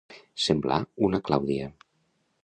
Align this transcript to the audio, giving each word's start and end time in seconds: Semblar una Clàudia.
Semblar 0.43 0.77
una 1.09 1.19
Clàudia. 1.27 1.67